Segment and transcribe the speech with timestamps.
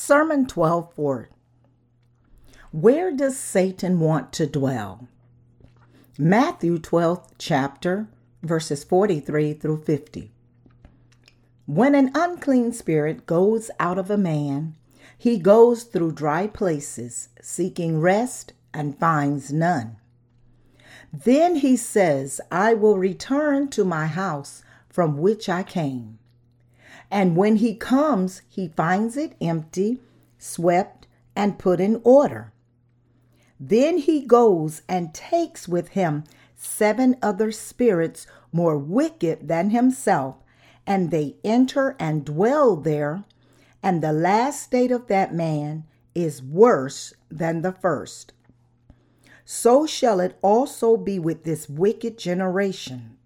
[0.00, 1.28] Sermon 12 4.
[2.70, 5.08] Where does Satan want to dwell?
[6.16, 8.06] Matthew 12th chapter,
[8.40, 10.30] verses 43 through 50.
[11.66, 14.76] When an unclean spirit goes out of a man,
[15.18, 19.96] he goes through dry places, seeking rest, and finds none.
[21.12, 26.20] Then he says, I will return to my house from which I came.
[27.10, 30.00] And when he comes, he finds it empty,
[30.38, 32.52] swept, and put in order.
[33.60, 36.24] Then he goes and takes with him
[36.56, 40.36] seven other spirits more wicked than himself,
[40.86, 43.24] and they enter and dwell there.
[43.82, 48.32] And the last state of that man is worse than the first.
[49.44, 53.17] So shall it also be with this wicked generation.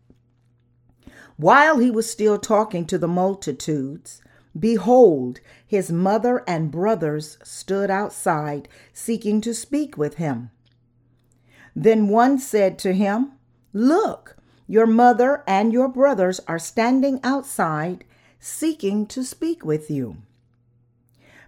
[1.36, 4.20] While he was still talking to the multitudes,
[4.58, 10.50] behold, his mother and brothers stood outside, seeking to speak with him.
[11.74, 13.32] Then one said to him,
[13.72, 18.04] Look, your mother and your brothers are standing outside,
[18.38, 20.18] seeking to speak with you.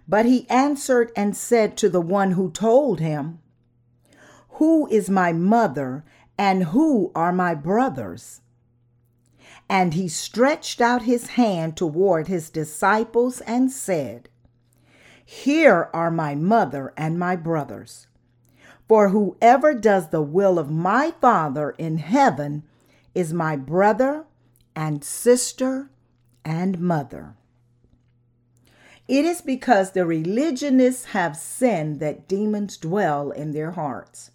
[0.07, 3.39] But he answered and said to the one who told him,
[4.49, 6.03] Who is my mother
[6.37, 8.41] and who are my brothers?
[9.69, 14.29] And he stretched out his hand toward his disciples and said,
[15.25, 18.07] Here are my mother and my brothers.
[18.87, 22.63] For whoever does the will of my Father in heaven
[23.15, 24.25] is my brother
[24.75, 25.89] and sister
[26.43, 27.33] and mother.
[29.07, 34.31] It is because the religionists have sinned that demons dwell in their hearts.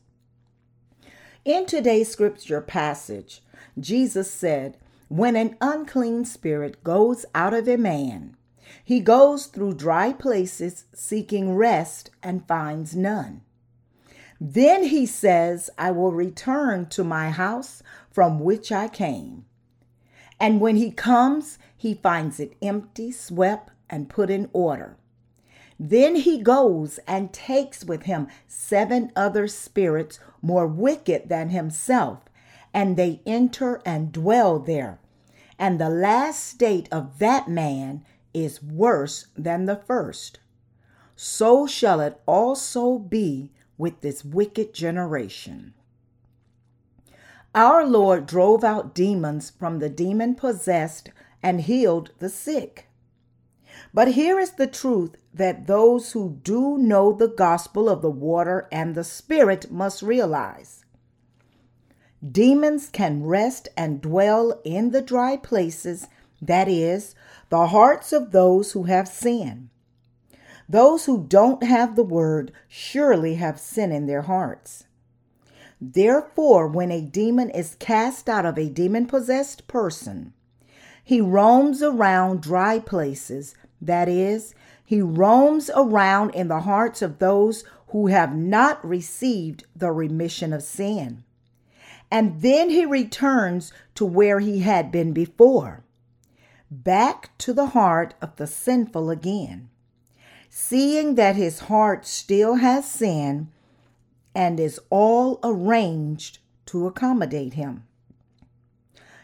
[1.44, 3.43] In today's scripture passage,
[3.78, 4.77] Jesus said,
[5.10, 8.37] when an unclean spirit goes out of a man,
[8.84, 13.41] he goes through dry places seeking rest and finds none.
[14.41, 17.82] Then he says, I will return to my house
[18.12, 19.47] from which I came.
[20.38, 24.97] And when he comes, he finds it empty, swept, and put in order.
[25.77, 32.21] Then he goes and takes with him seven other spirits more wicked than himself
[32.72, 35.00] and they enter and dwell there.
[35.60, 40.41] And the last state of that man is worse than the first.
[41.15, 45.75] So shall it also be with this wicked generation.
[47.54, 51.10] Our Lord drove out demons from the demon possessed
[51.43, 52.87] and healed the sick.
[53.92, 58.66] But here is the truth that those who do know the gospel of the water
[58.72, 60.79] and the Spirit must realize.
[62.28, 66.06] Demons can rest and dwell in the dry places,
[66.42, 67.14] that is,
[67.48, 69.70] the hearts of those who have sin.
[70.69, 74.84] Those who don't have the word surely have sin in their hearts.
[75.80, 80.34] Therefore, when a demon is cast out of a demon possessed person,
[81.03, 84.54] he roams around dry places, that is,
[84.84, 90.62] he roams around in the hearts of those who have not received the remission of
[90.62, 91.25] sin
[92.10, 95.84] and then he returns to where he had been before,
[96.71, 99.69] back to the heart of the sinful again,
[100.48, 103.48] seeing that his heart still has sin
[104.34, 107.84] and is all arranged to accommodate him.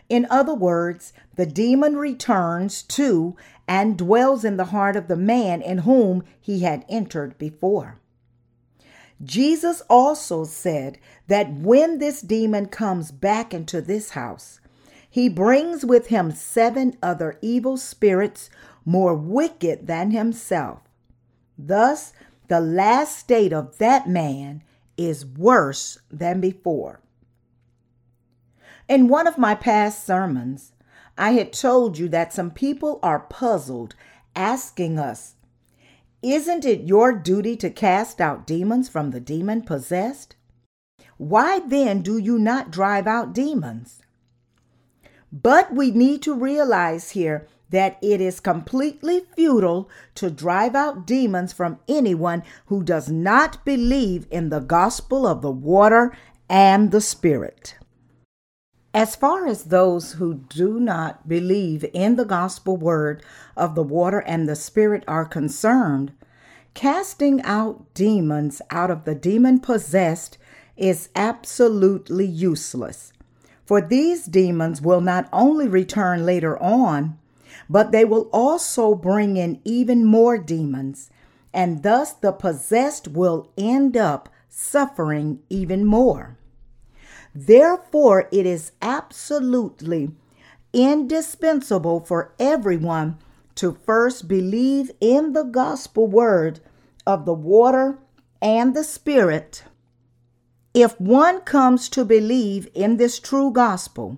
[0.08, 3.36] In other words, the demon returns to
[3.66, 7.98] and dwells in the heart of the man in whom he had entered before.
[9.24, 14.60] Jesus also said that when this demon comes back into this house,
[15.08, 18.50] he brings with him seven other evil spirits
[18.84, 20.80] more wicked than himself.
[21.56, 22.12] Thus,
[22.48, 24.62] the last state of that man
[24.96, 27.00] is worse than before.
[28.88, 30.72] In one of my past sermons,
[31.18, 33.94] I had told you that some people are puzzled,
[34.34, 35.35] asking us,
[36.26, 40.34] isn't it your duty to cast out demons from the demon possessed?
[41.18, 44.02] Why then do you not drive out demons?
[45.30, 51.52] But we need to realize here that it is completely futile to drive out demons
[51.52, 56.12] from anyone who does not believe in the gospel of the water
[56.48, 57.76] and the Spirit.
[58.96, 63.22] As far as those who do not believe in the gospel word
[63.54, 66.14] of the water and the spirit are concerned,
[66.72, 70.38] casting out demons out of the demon possessed
[70.78, 73.12] is absolutely useless.
[73.66, 77.18] For these demons will not only return later on,
[77.68, 81.10] but they will also bring in even more demons,
[81.52, 86.38] and thus the possessed will end up suffering even more.
[87.38, 90.10] Therefore, it is absolutely
[90.72, 93.18] indispensable for everyone
[93.56, 96.60] to first believe in the gospel word
[97.06, 97.98] of the water
[98.40, 99.64] and the spirit.
[100.72, 104.16] If one comes to believe in this true gospel,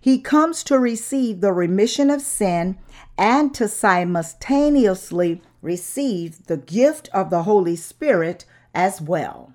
[0.00, 2.78] he comes to receive the remission of sin
[3.18, 9.52] and to simultaneously receive the gift of the Holy Spirit as well.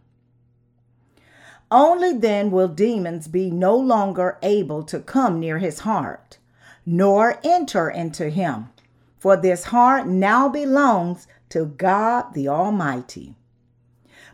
[1.71, 6.39] Only then will demons be no longer able to come near his heart,
[6.85, 8.69] nor enter into him,
[9.17, 13.35] for this heart now belongs to God the Almighty.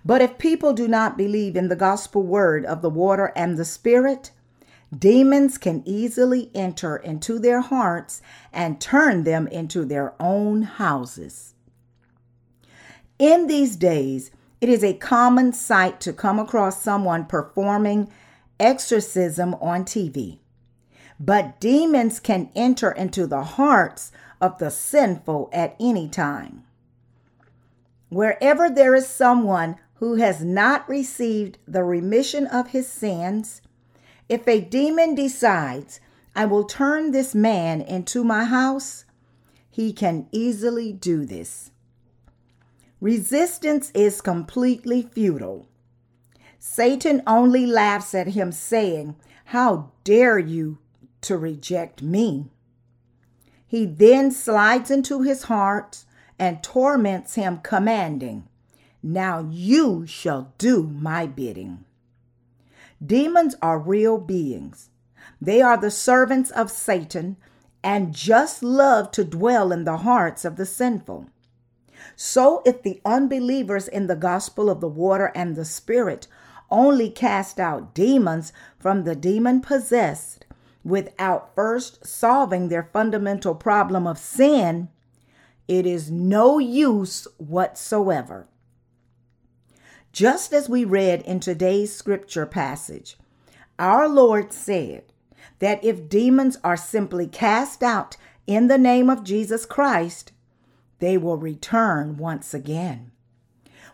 [0.06, 3.66] But if people do not believe in the gospel word of the water and the
[3.66, 4.32] Spirit,
[4.98, 8.22] demons can easily enter into their hearts
[8.54, 11.56] and turn them into their own houses.
[13.18, 14.32] In these days,
[14.66, 18.12] it is a common sight to come across someone performing
[18.60, 20.40] exorcism on TV.
[21.20, 26.64] But demons can enter into the hearts of the sinful at any time.
[28.10, 33.62] Wherever there is someone who has not received the remission of his sins,
[34.28, 36.00] if a demon decides,
[36.36, 39.06] I will turn this man into my house,
[39.70, 41.70] he can easily do this.
[43.02, 45.68] Resistance is completely futile.
[46.58, 49.16] Satan only laughs at him, saying,
[49.46, 50.80] How dare you
[51.22, 52.50] to reject me?
[53.68, 56.06] He then slides into his heart
[56.40, 58.48] and torments him, commanding,
[59.04, 61.84] Now you shall do my bidding.
[63.06, 64.90] Demons are real beings.
[65.42, 67.36] They are the servants of Satan
[67.84, 71.30] and just love to dwell in the hearts of the sinful.
[72.16, 76.28] So, if the unbelievers in the gospel of the water and the spirit
[76.70, 80.46] only cast out demons from the demon possessed
[80.84, 84.90] without first solving their fundamental problem of sin,
[85.68, 88.48] it is no use whatsoever.
[90.12, 93.18] Just as we read in today's scripture passage,
[93.78, 95.04] our Lord said
[95.60, 98.16] that if demons are simply cast out
[98.48, 100.32] in the name of Jesus Christ,
[101.06, 103.12] they will return once again.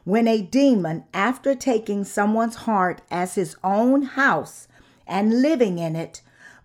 [0.06, 4.70] When a demon, after taking someone's heart as his own house
[5.06, 6.22] and living in it,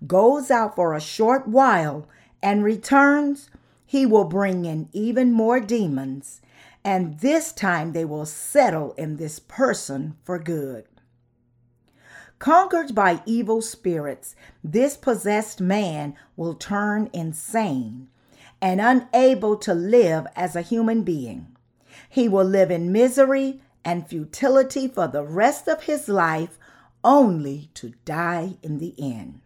[0.06, 2.06] goes out for a short while
[2.40, 3.50] and returns,
[3.84, 6.40] he will bring in even more demons,
[6.84, 10.84] and this time they will settle in this person for good.
[12.38, 18.06] Conquered by evil spirits, this possessed man will turn insane
[18.60, 21.56] and unable to live as a human being.
[22.08, 26.58] He will live in misery and futility for the rest of his life,
[27.04, 29.40] only to die in the end.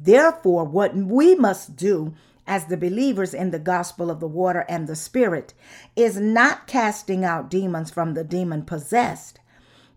[0.00, 2.14] Therefore, what we must do
[2.46, 5.52] as the believers in the gospel of the water and the spirit
[5.94, 9.38] is not casting out demons from the demon possessed,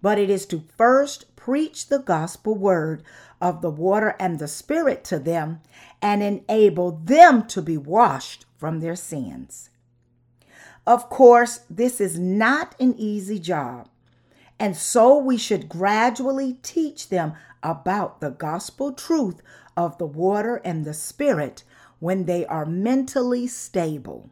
[0.02, 3.04] but it is to first preach the gospel word
[3.44, 5.60] of the water and the Spirit to them
[6.02, 9.70] and enable them to be washed from their sins.
[10.88, 13.90] Of course, this is not an easy job,
[14.58, 19.42] and so we should gradually teach them about the gospel truth
[19.76, 21.66] of the water and the Spirit
[22.00, 24.30] when they are mentally stable.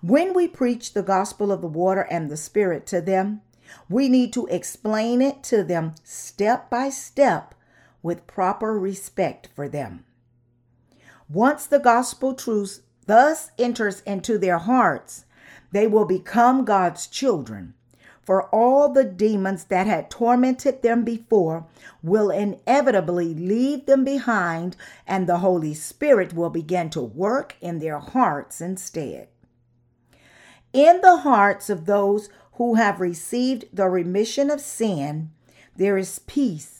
[0.00, 3.42] When we preach the gospel of the water and the Spirit to them,
[3.88, 7.54] we need to explain it to them step by step
[8.06, 10.04] with proper respect for them.
[11.28, 15.24] Once the gospel truth thus enters into their hearts,
[15.72, 17.74] they will become God's children.
[18.22, 21.66] For all the demons that had tormented them before
[22.00, 27.98] will inevitably leave them behind, and the Holy Spirit will begin to work in their
[27.98, 29.26] hearts instead.
[30.72, 35.32] In the hearts of those who have received the remission of sin,
[35.74, 36.75] there is peace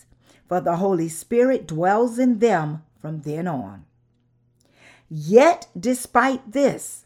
[0.48, 3.84] for the Holy Spirit dwells in them from then on.
[5.08, 7.04] Yet, despite this,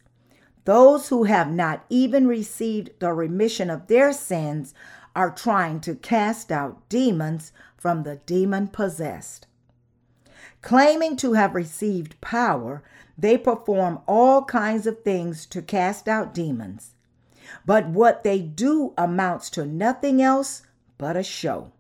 [0.65, 4.75] those who have not even received the remission of their sins
[5.17, 9.47] are trying to cast out demons from the demon possessed.
[10.63, 12.83] Claiming to have received power,
[13.17, 16.95] they perform all kinds of things to cast out demons.
[17.67, 20.63] But what they do amounts to nothing else
[20.99, 21.73] but a show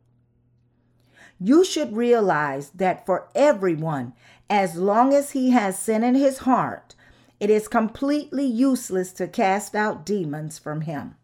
[1.40, 4.12] you should realize that for everyone,
[4.48, 6.94] as long as he has sin in his heart
[7.40, 11.16] it is completely useless to cast out demons from him.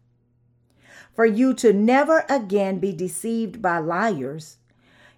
[1.15, 4.57] For you to never again be deceived by liars,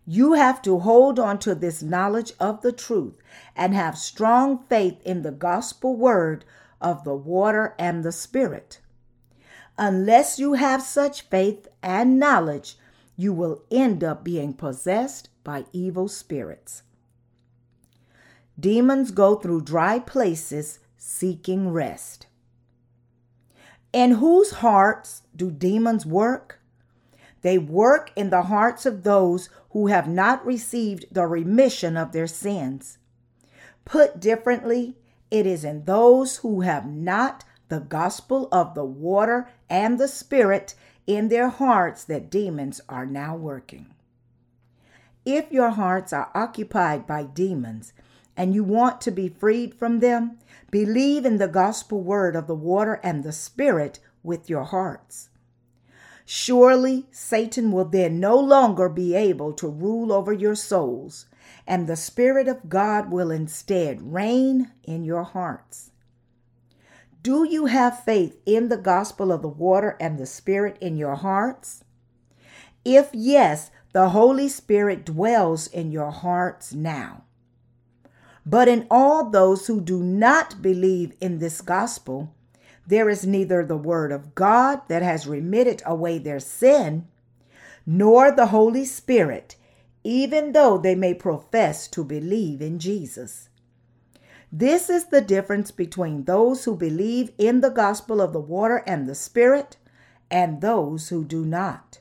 [0.05, 3.15] you have to hold on to this knowledge of the truth
[3.55, 6.43] and have strong faith in the gospel word
[6.81, 8.79] of the water and the spirit.
[9.77, 12.77] Unless you have such faith and knowledge,
[13.19, 16.83] you will end up being possessed by evil spirits.
[18.57, 22.27] Demons go through dry places seeking rest.
[23.91, 26.61] In whose hearts do demons work?
[27.41, 32.27] They work in the hearts of those who have not received the remission of their
[32.27, 32.99] sins.
[33.83, 34.95] Put differently,
[35.29, 40.73] it is in those who have not the gospel of the water and the spirit
[41.09, 43.87] in their hearts that demons are now working.
[45.25, 47.93] If your hearts are occupied by demons
[48.37, 50.37] and you want to be freed from them,
[50.69, 55.29] believe in the gospel word of the water and the spirit with your hearts.
[56.25, 61.25] Surely Satan will then no longer be able to rule over your souls,
[61.65, 65.89] and the Spirit of God will instead reign in your hearts.
[67.21, 71.15] Do you have faith in the gospel of the water and the Spirit in your
[71.15, 71.83] hearts?
[72.85, 77.23] If yes, the Holy Spirit dwells in your hearts now.
[78.45, 82.33] But in all those who do not believe in this gospel,
[82.87, 87.07] there is neither the word of God that has remitted away their sin,
[87.85, 89.57] nor the Holy Spirit,
[90.05, 93.48] even though they may profess to believe in Jesus.
[94.51, 99.07] This is the difference between those who believe in the gospel of the water and
[99.07, 99.77] the Spirit
[100.31, 101.99] and those who do not.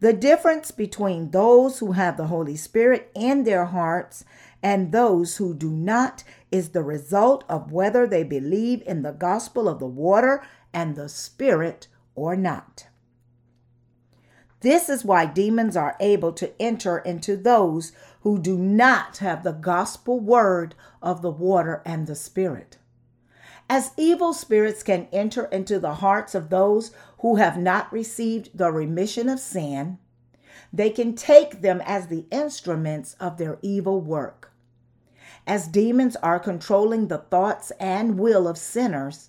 [0.00, 4.24] The difference between those who have the Holy Spirit in their hearts
[4.62, 9.68] and those who do not is the result of whether they believe in the gospel
[9.68, 12.86] of the water and the Spirit or not.
[14.64, 17.92] This is why demons are able to enter into those
[18.22, 22.78] who do not have the gospel word of the water and the Spirit.
[23.68, 28.72] As evil spirits can enter into the hearts of those who have not received the
[28.72, 29.98] remission of sin,
[30.72, 34.50] they can take them as the instruments of their evil work.
[35.46, 39.28] As demons are controlling the thoughts and will of sinners,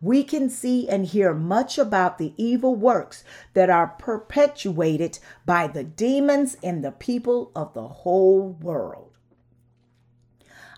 [0.00, 5.84] we can see and hear much about the evil works that are perpetuated by the
[5.84, 9.12] demons in the people of the whole world.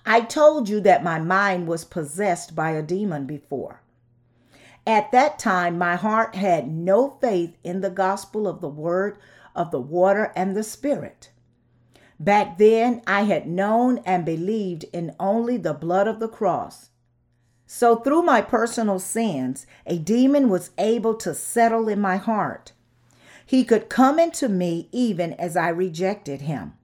[0.04, 3.82] I told you that my mind was possessed by a demon before.
[4.84, 9.18] At that time, my heart had no faith in the gospel of the word
[9.54, 11.30] of the water and the spirit.
[12.18, 16.90] Back then, I had known and believed in only the blood of the cross.
[17.66, 22.72] So, through my personal sins, a demon was able to settle in my heart.
[23.44, 26.74] He could come into me even as I rejected him.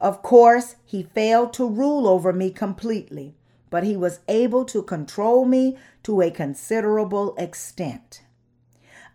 [0.00, 3.34] Of course, he failed to rule over me completely,
[3.70, 8.22] but he was able to control me to a considerable extent.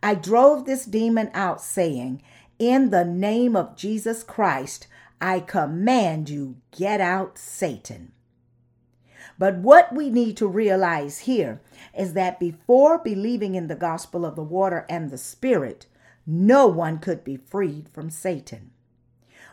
[0.04, 2.24] I drove this demon out, saying,
[2.58, 4.88] In the name of Jesus Christ,
[5.20, 8.12] I command you, get out, Satan.
[9.42, 11.62] But what we need to realize here
[11.98, 15.88] is that before believing in the gospel of the water and the spirit,
[16.28, 18.70] no one could be freed from Satan.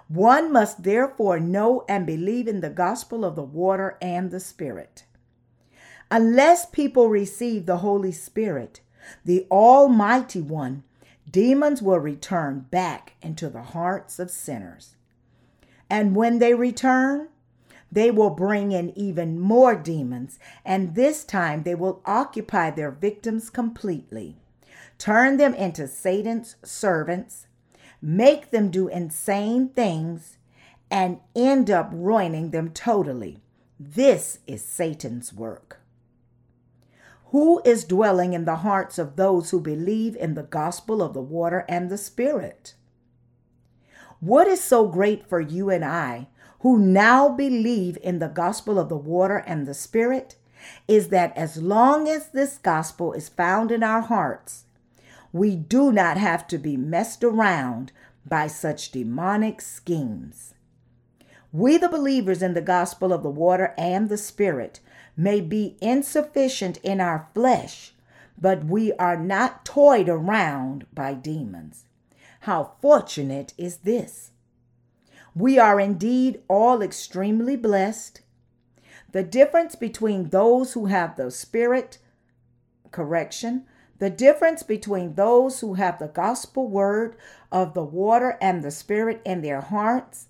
[0.07, 5.05] One must therefore know and believe in the gospel of the water and the spirit.
[6.11, 8.83] Unless people receive the Holy Spirit,
[9.25, 10.83] the Almighty One,
[11.31, 14.97] demons will return back into the hearts of sinners.
[15.89, 17.29] And when they return,
[17.91, 23.51] they will bring in even more demons, and this time they will occupy their victims
[23.51, 24.37] completely,
[24.99, 27.47] turn them into Satan's servants,
[28.03, 30.37] make them do insane things,
[30.91, 33.43] and end up ruining them totally.
[33.81, 35.81] This is Satan's work.
[37.27, 41.21] Who is dwelling in the hearts of those who believe in the gospel of the
[41.21, 42.75] water and the Spirit?
[44.21, 46.29] What is so great for you and I,
[46.61, 50.37] who now believe in the gospel of the water and the Spirit,
[50.87, 54.65] is that as long as this gospel is found in our hearts,
[55.33, 57.93] we do not have to be messed around
[58.27, 60.55] by such demonic schemes.
[61.53, 64.81] We, the believers in the gospel of the water and the Spirit,
[65.17, 67.95] may be insufficient in our flesh,
[68.41, 71.85] but we are not toyed around by demons.
[72.41, 74.31] How fortunate is this!
[75.39, 78.23] We are indeed all extremely blessed.
[79.13, 81.99] The difference between those who have the Spirit,
[82.91, 83.65] correction,
[84.01, 87.15] the difference between those who have the gospel word
[87.53, 90.27] of the water and the Spirit in their hearts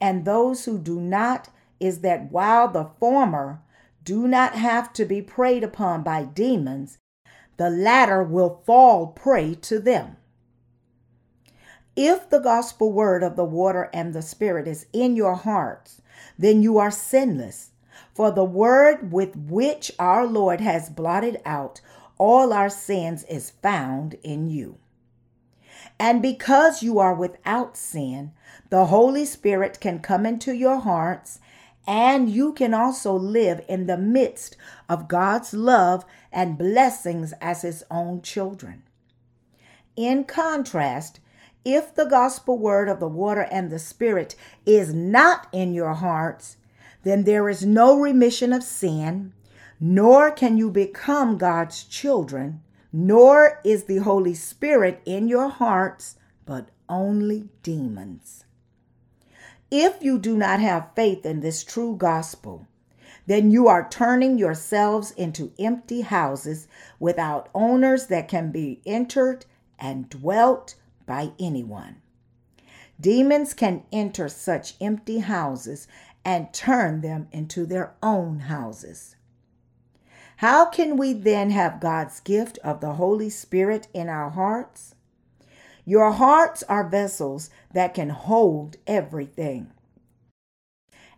[0.00, 3.60] and those who do not is that while the former
[4.02, 6.96] do not have to be preyed upon by demons,
[7.58, 10.16] the latter will fall prey to them.
[12.00, 16.00] If the gospel word of the water and the Spirit is in your hearts,
[16.38, 17.70] then you are sinless.
[18.14, 21.80] For the word with which our Lord has blotted out
[22.16, 24.78] all our sins is found in you.
[25.98, 28.30] And because you are without sin,
[28.70, 31.40] the Holy Spirit can come into your hearts
[31.84, 34.56] and you can also live in the midst
[34.88, 38.84] of God's love and blessings as His own children.
[39.96, 41.18] In contrast,
[41.64, 44.34] if the gospel word of the water and the Spirit
[44.64, 46.56] is not in your hearts,
[47.02, 49.32] then there is no remission of sin,
[49.80, 52.62] nor can you become God's children,
[52.92, 58.44] nor is the Holy Spirit in your hearts, but only demons.
[59.70, 62.66] If you do not have faith in this true gospel,
[63.26, 66.66] then you are turning yourselves into empty houses
[66.98, 69.44] without owners that can be entered
[69.78, 70.74] and dwelt
[71.08, 71.96] by anyone.
[73.00, 75.88] Demons can enter such empty houses
[76.24, 79.16] and turn them into their own houses.
[80.36, 84.94] How can we then have God's gift of the Holy Spirit in our hearts?
[85.84, 89.72] Your hearts are vessels that can hold everything.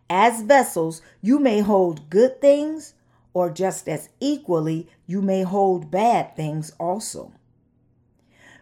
[0.08, 2.94] As vessels, you may hold good things,
[3.34, 7.32] or just as equally, you may hold bad things also.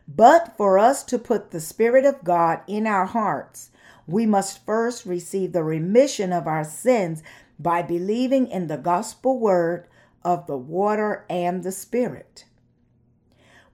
[0.09, 3.71] But for us to put the Spirit of God in our hearts,
[4.07, 7.23] we must first receive the remission of our sins
[7.59, 9.87] by believing in the gospel word
[10.25, 12.47] of the water and the Spirit.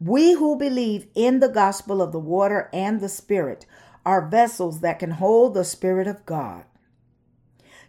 [0.00, 3.64] We who believe in the gospel of the water and the Spirit
[4.04, 6.64] are vessels that can hold the Spirit of God.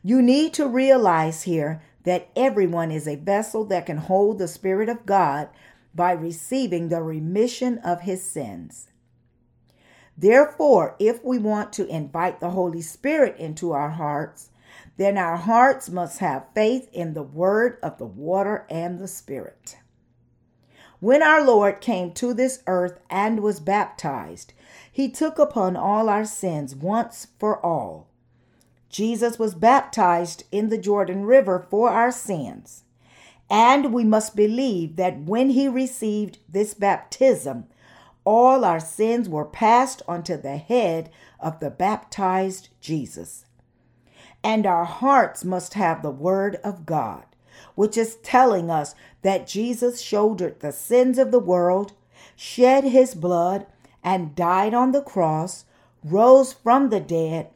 [0.03, 4.87] You need to realize here that everyone is a vessel that can hold the Spirit
[4.87, 5.49] of God
[5.95, 8.89] by receiving the remission of his sins.
[10.17, 14.49] Therefore, if we want to invite the Holy Spirit into our hearts,
[14.97, 19.77] then our hearts must have faith in the word of the water and the Spirit.
[20.99, 24.53] When our Lord came to this earth and was baptized,
[24.89, 28.07] he took upon all our sins once for all.
[28.89, 32.83] Jesus was baptized in the Jordan River for our sins.
[33.49, 37.65] And we must believe that when he received this baptism,
[38.23, 43.45] all our sins were passed onto the head of the baptized Jesus.
[44.43, 47.25] And our hearts must have the word of God
[47.75, 51.93] which is telling us that Jesus shouldered the sins of the world,
[52.35, 53.65] shed his blood,
[54.03, 55.65] and died on the cross,
[56.03, 57.49] rose from the dead,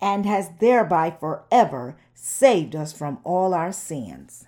[0.00, 4.46] and has thereby forever saved us from all our sins.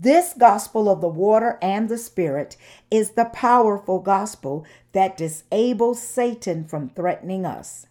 [0.00, 2.56] This gospel of the water and the Spirit
[2.88, 7.86] is the powerful gospel that disables Satan from threatening us.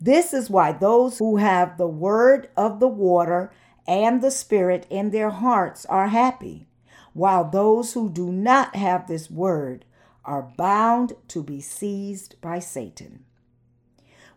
[0.00, 3.52] This is why those who have the word of the water
[3.86, 6.66] and the Spirit in their hearts are happy,
[7.12, 9.84] while those who do not have this word
[10.24, 13.24] are bound to be seized by Satan.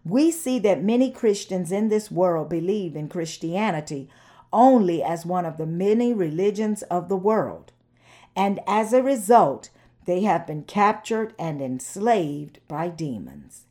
[0.04, 4.10] We see that many Christians in this world believe in Christianity
[4.52, 7.72] only as one of the many religions of the world,
[8.36, 9.70] and as a result,
[10.06, 13.66] they have been captured and enslaved by demons.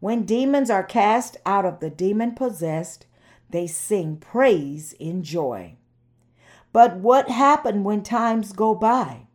[0.00, 3.06] When demons are cast out of the demon possessed,
[3.50, 5.76] they sing praise in joy.
[6.72, 9.28] But what happened when times go by?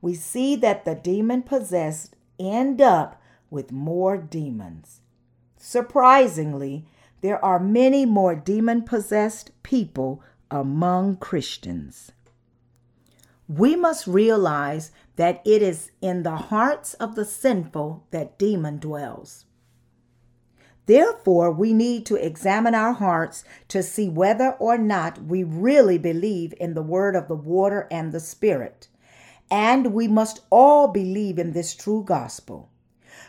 [0.00, 5.00] We see that the demon possessed end up with more demons.
[5.56, 6.86] Surprisingly,
[7.24, 12.12] there are many more demon possessed people among Christians.
[13.48, 19.46] We must realize that it is in the hearts of the sinful that demon dwells.
[20.84, 26.52] Therefore, we need to examine our hearts to see whether or not we really believe
[26.60, 28.88] in the word of the water and the spirit.
[29.50, 32.68] And we must all believe in this true gospel.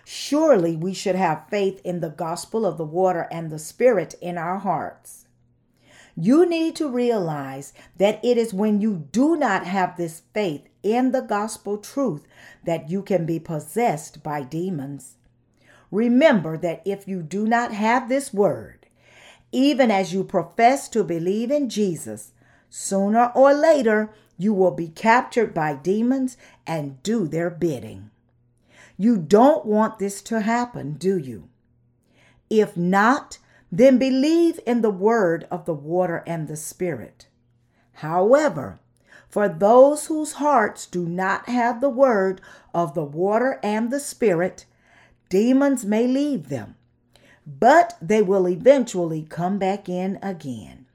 [0.05, 4.37] Surely we should have faith in the gospel of the water and the spirit in
[4.37, 5.25] our hearts.
[6.15, 11.11] You need to realize that it is when you do not have this faith in
[11.11, 12.25] the gospel truth
[12.63, 15.17] that you can be possessed by demons.
[15.91, 18.85] Remember that if you do not have this word,
[19.51, 22.33] Even as you profess to believe in Jesus,
[22.69, 26.35] sooner or later you will be captured by demons
[26.67, 28.11] and do their bidding.
[28.97, 31.49] You don't want this to happen, do you?
[32.49, 33.39] If not,
[33.71, 37.27] then believe in the word of the water and the Spirit.
[37.93, 38.79] However,
[39.27, 42.39] for those whose hearts do not have the word
[42.73, 44.65] of the water and the Spirit,
[45.29, 46.75] demons may leave them,
[47.45, 50.85] but they will eventually come back in again.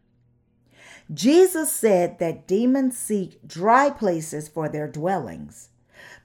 [1.13, 5.70] Jesus said that demons seek dry places for their dwellings.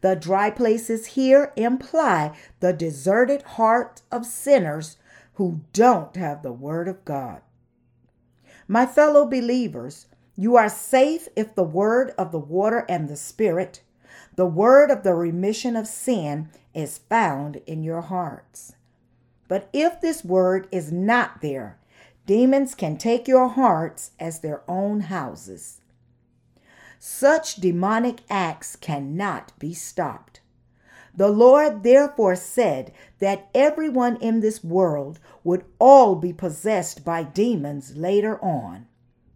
[0.06, 4.98] The dry places here imply the deserted heart of sinners
[5.34, 7.42] who don't have the Word of God.
[8.68, 13.82] My fellow believers, you are safe if the Word of the water and the Spirit,
[14.36, 18.76] the Word of the remission of sin, is found in your hearts.
[19.48, 21.80] But if this Word is not there,
[22.28, 25.82] Demons can take your hearts as their own houses.
[27.08, 30.40] Such demonic acts cannot be stopped.
[31.16, 37.96] The Lord therefore said that everyone in this world would all be possessed by demons
[37.96, 38.88] later on.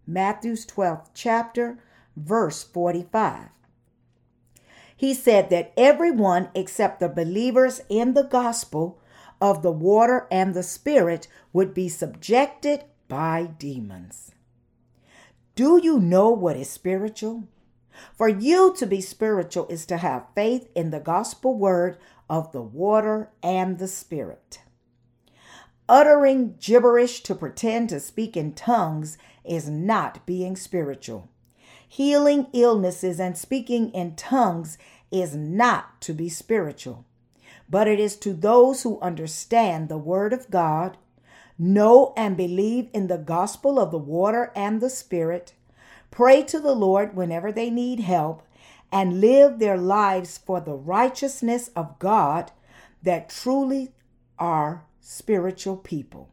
[0.07, 1.77] Matthew's 12th chapter,
[2.17, 3.49] verse 45.
[4.97, 8.99] He said that everyone except the believers in the gospel
[9.39, 14.31] of the water and the spirit would be subjected by demons.
[15.53, 17.47] Do you know what is spiritual?
[18.15, 21.97] For you to be spiritual is to have faith in the gospel word
[22.29, 24.61] of the water and the spirit.
[25.87, 31.29] Uttering gibberish to pretend to speak in tongues is not being spiritual.
[31.87, 34.77] Healing illnesses and speaking in tongues
[35.11, 37.05] is not to be spiritual
[37.69, 40.97] but it is to those who understand the Word of God,
[41.57, 45.53] know and believe in the gospel of the water and the Spirit,
[46.11, 48.43] pray to the Lord whenever they need help,
[48.91, 52.51] and live their lives for the righteousness of God
[53.03, 53.93] that truly
[54.37, 56.31] are spiritual people.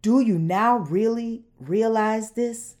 [0.00, 2.76] Do you now really realize this?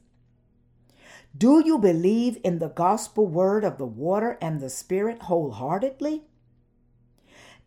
[1.36, 6.22] Do you believe in the gospel word of the water and the Spirit wholeheartedly?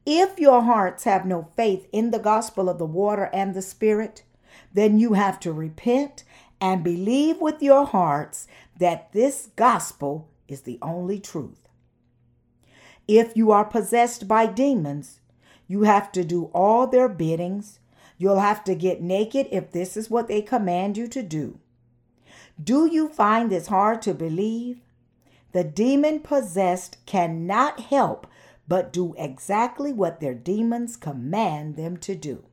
[0.06, 4.24] If your hearts have no faith in the gospel of the water and the spirit,
[4.74, 6.24] then you have to repent
[6.62, 11.68] and believe with your hearts that this gospel is the only truth.
[13.08, 15.20] If you are possessed by demons,
[15.68, 17.80] you have to do all their biddings.
[18.18, 21.60] You'll have to get naked if this is what they command you to do.
[22.62, 24.82] Do you find this hard to believe?
[25.54, 28.28] The demon possessed cannot help
[28.68, 32.44] but do exactly what their demons command them to do.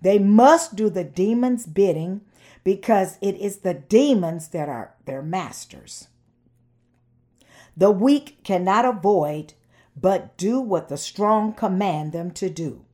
[0.00, 2.22] They must do the demons' bidding
[2.64, 6.08] because it is the demons that are their masters.
[7.76, 9.54] The weak cannot avoid
[9.96, 12.84] but do what the strong command them to do.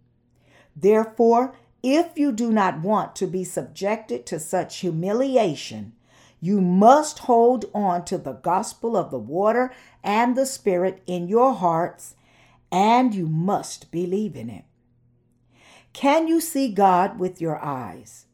[0.75, 5.93] Therefore, if you do not want to be subjected to such humiliation,
[6.41, 11.55] you must hold on to the gospel of the water and the Spirit in your
[11.55, 12.15] hearts
[12.71, 14.65] and you must believe in it.
[15.93, 18.27] Can you see God with your eyes?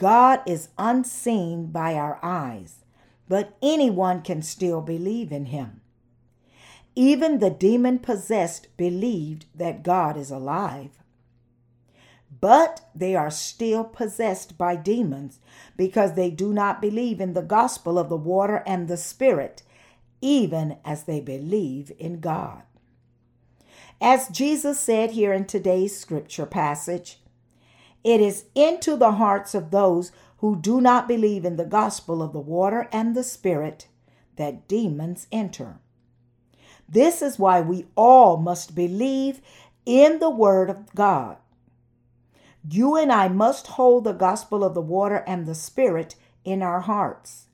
[0.00, 2.86] God is unseen by our eyes,
[3.28, 5.82] but anyone can still believe in him.
[6.96, 10.92] Even the demon possessed believed that God is alive.
[12.40, 15.38] But they are still possessed by demons
[15.76, 19.62] because they do not believe in the gospel of the water and the spirit,
[20.22, 22.62] even as they believe in God.
[24.00, 27.19] As Jesus said here in today's scripture passage,
[28.02, 32.32] it is into the hearts of those who do not believe in the gospel of
[32.32, 33.88] the water and the spirit
[34.36, 35.78] that demons enter.
[36.88, 39.40] This is why we all must believe
[39.84, 41.36] in the word of God.
[42.68, 46.80] You and I must hold the gospel of the water and the spirit in our
[46.80, 47.46] hearts.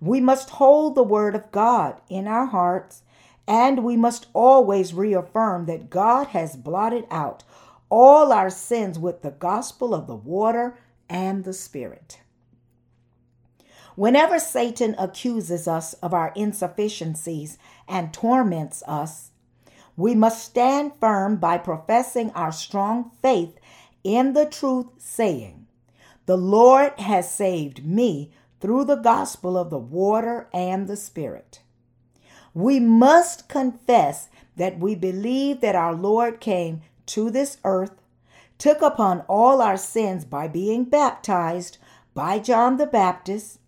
[0.00, 3.02] We must hold the word of God in our hearts
[3.48, 7.42] and we must always reaffirm that God has blotted out
[7.90, 12.20] all our sins with the gospel of the water and the Spirit.
[13.96, 19.32] Whenever Satan accuses us of our insufficiencies and torments us,
[19.96, 23.58] we must stand firm by professing our strong faith
[24.04, 25.66] in the truth, saying,
[26.26, 31.62] The Lord has saved me through the gospel of the water and the Spirit.
[32.54, 38.00] We must confess that we believe that our Lord came to this earth,
[38.58, 41.78] took upon all our sins by being baptized
[42.14, 43.60] by John the Baptist,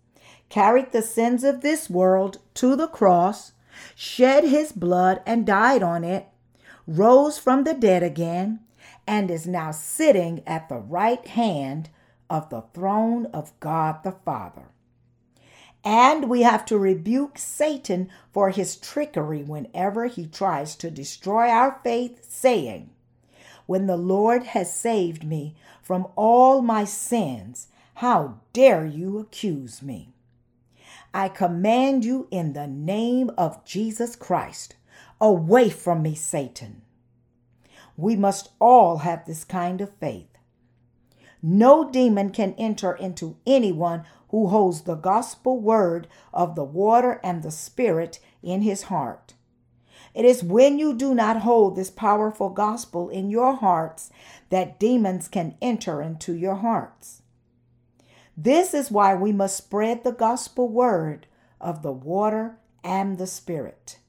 [0.49, 3.53] carried the sins of this world to the cross,
[3.95, 6.27] shed his blood and died on it,
[6.85, 8.59] rose from the dead again,
[9.07, 11.89] and is now sitting at the right hand
[12.29, 14.67] of the throne of God the Father.
[15.83, 21.79] And we have to rebuke Satan for his trickery whenever he tries to destroy our
[21.83, 22.91] faith, saying,
[23.71, 30.09] When the Lord has saved me from all my sins, how dare you accuse me?
[31.13, 34.75] I command you in the name of Jesus Christ,
[35.21, 36.81] away from me, Satan.
[37.95, 40.37] We must all have this kind of faith.
[41.41, 47.41] No demon can enter into anyone who holds the gospel word of the water and
[47.41, 49.33] the spirit in his heart.
[50.13, 54.09] It is when you do not hold this powerful gospel in your hearts
[54.49, 57.21] that demons can enter into your hearts.
[58.35, 61.27] This is why we must spread the gospel word
[61.59, 63.99] of the water and the spirit.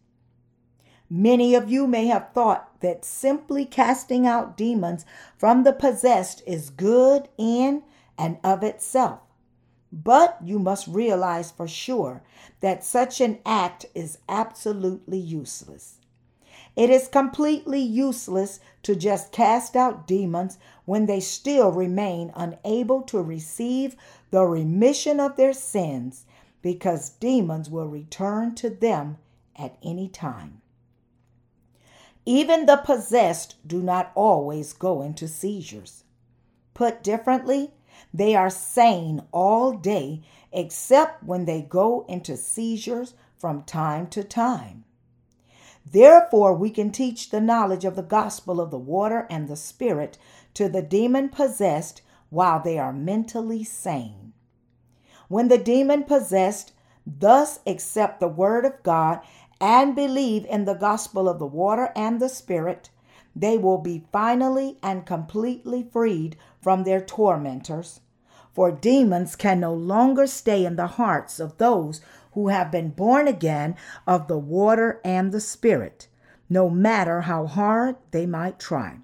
[1.10, 5.04] Many of you may have thought that simply casting out demons
[5.36, 7.82] from the possessed is good in
[8.16, 9.20] and of itself.
[9.92, 12.22] But you must realize for sure
[12.60, 15.98] that such an act is absolutely useless.
[16.74, 23.20] It is completely useless to just cast out demons when they still remain unable to
[23.20, 23.94] receive
[24.30, 26.24] the remission of their sins
[26.62, 29.18] because demons will return to them
[29.54, 30.62] at any time.
[32.24, 36.04] Even the possessed do not always go into seizures.
[36.72, 37.72] Put differently,
[38.12, 44.84] they are sane all day except when they go into seizures from time to time.
[45.84, 50.16] Therefore, we can teach the knowledge of the gospel of the water and the spirit
[50.54, 54.32] to the demon possessed while they are mentally sane.
[55.28, 56.72] When the demon possessed
[57.06, 59.20] thus accept the word of God
[59.60, 62.90] and believe in the gospel of the water and the spirit,
[63.34, 68.00] they will be finally and completely freed from their tormentors.
[68.54, 72.00] For demons can no longer stay in the hearts of those
[72.32, 76.08] who have been born again of the water and the spirit,
[76.48, 78.98] no matter how hard they might try.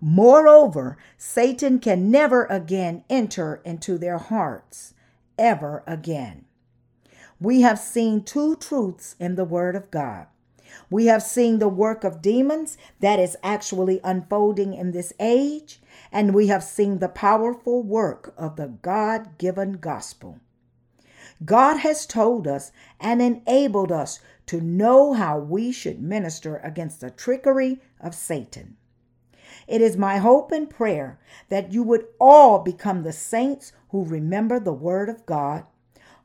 [0.00, 4.94] Moreover, Satan can never again enter into their hearts,
[5.38, 6.44] ever again.
[7.40, 10.26] We have seen two truths in the Word of God.
[10.90, 15.80] We have seen the work of demons that is actually unfolding in this age,
[16.12, 20.40] and we have seen the powerful work of the God given gospel.
[21.44, 27.10] God has told us and enabled us to know how we should minister against the
[27.10, 28.76] trickery of Satan.
[29.66, 34.60] It is my hope and prayer that you would all become the saints who remember
[34.60, 35.64] the Word of God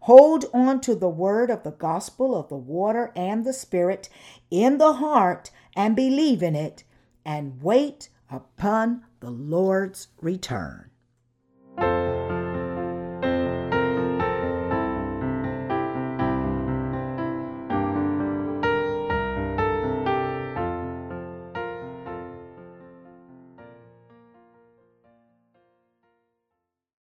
[0.01, 4.09] Hold on to the word of the gospel of the water and the spirit
[4.49, 6.83] in the heart and believe in it
[7.25, 10.90] and wait upon the Lord's return.